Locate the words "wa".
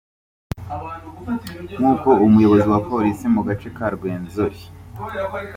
2.73-2.81